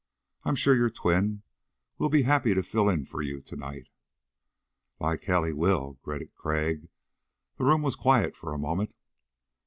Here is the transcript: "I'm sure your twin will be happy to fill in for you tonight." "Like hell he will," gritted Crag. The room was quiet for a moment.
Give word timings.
"I'm 0.45 0.55
sure 0.55 0.75
your 0.75 0.89
twin 0.89 1.43
will 1.99 2.09
be 2.09 2.23
happy 2.23 2.55
to 2.55 2.63
fill 2.63 2.89
in 2.89 3.05
for 3.05 3.21
you 3.21 3.39
tonight." 3.39 3.87
"Like 4.99 5.25
hell 5.25 5.43
he 5.43 5.53
will," 5.53 5.99
gritted 6.01 6.33
Crag. 6.33 6.89
The 7.59 7.65
room 7.65 7.83
was 7.83 7.95
quiet 7.95 8.35
for 8.35 8.51
a 8.51 8.57
moment. 8.57 8.95